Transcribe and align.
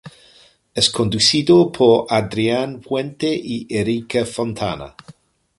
Es 0.73 0.89
conducido 0.89 1.71
por 1.71 2.07
Adrián 2.09 2.79
Puente 2.81 3.35
y 3.39 3.67
Erica 3.69 4.25
Fontana. 4.25 4.95